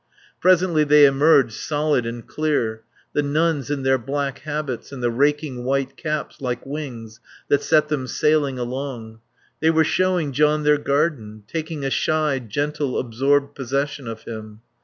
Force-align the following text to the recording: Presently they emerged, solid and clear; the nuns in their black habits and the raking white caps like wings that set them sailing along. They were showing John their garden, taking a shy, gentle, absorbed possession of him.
Presently 0.39 0.83
they 0.83 1.05
emerged, 1.05 1.53
solid 1.53 2.07
and 2.07 2.25
clear; 2.27 2.81
the 3.13 3.21
nuns 3.21 3.69
in 3.69 3.83
their 3.83 3.99
black 3.99 4.39
habits 4.39 4.91
and 4.91 5.03
the 5.03 5.11
raking 5.11 5.63
white 5.63 5.95
caps 5.95 6.41
like 6.41 6.65
wings 6.65 7.19
that 7.49 7.61
set 7.61 7.89
them 7.89 8.07
sailing 8.07 8.57
along. 8.57 9.19
They 9.59 9.69
were 9.69 9.83
showing 9.83 10.31
John 10.31 10.63
their 10.63 10.79
garden, 10.79 11.43
taking 11.47 11.85
a 11.85 11.91
shy, 11.91 12.39
gentle, 12.39 12.97
absorbed 12.97 13.53
possession 13.53 14.07
of 14.07 14.23
him. 14.23 14.61